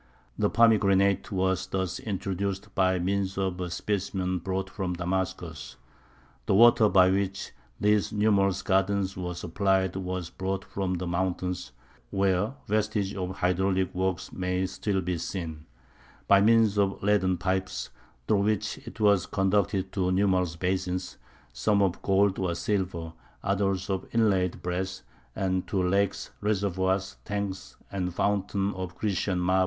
The 0.35 0.49
pomegranate 0.49 1.31
was 1.31 1.67
thus 1.67 1.99
introduced 1.99 2.73
by 2.73 2.97
means 2.97 3.37
of 3.37 3.61
a 3.61 3.69
specimen 3.69 4.39
brought 4.39 4.67
from 4.67 4.93
Damascus. 4.95 5.75
The 6.47 6.55
water 6.55 6.89
by 6.89 7.11
which 7.11 7.51
these 7.79 8.11
numerous 8.11 8.63
gardens 8.63 9.15
were 9.15 9.35
supplied 9.35 9.95
was 9.95 10.31
brought 10.31 10.65
from 10.65 10.95
the 10.95 11.05
mountains 11.05 11.71
(where 12.09 12.55
vestiges 12.65 13.15
of 13.15 13.29
hydraulic 13.41 13.93
works 13.93 14.33
may 14.33 14.65
still 14.65 15.01
be 15.01 15.19
seen) 15.19 15.67
by 16.27 16.41
means 16.41 16.79
of 16.79 17.03
leaden 17.03 17.37
pipes, 17.37 17.91
through 18.27 18.41
which 18.41 18.79
it 18.87 18.99
was 18.99 19.27
conducted 19.27 19.91
to 19.91 20.11
numerous 20.11 20.55
basins, 20.55 21.19
some 21.53 21.79
of 21.83 22.01
gold 22.01 22.39
or 22.39 22.55
silver, 22.55 23.13
others 23.43 23.87
of 23.87 24.07
inlaid 24.15 24.63
brass, 24.63 25.03
and 25.35 25.67
to 25.67 25.83
lakes, 25.87 26.31
reservoirs, 26.41 27.17
tanks, 27.23 27.75
and 27.91 28.15
fountains 28.15 28.73
of 28.75 28.95
Grecian 28.97 29.37
marble. 29.37 29.59